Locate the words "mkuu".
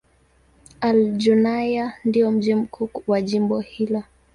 2.55-2.89